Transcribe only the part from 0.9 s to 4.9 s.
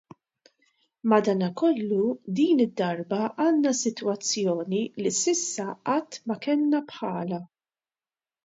Madanakollu din id-darba għandna sitwazzjoni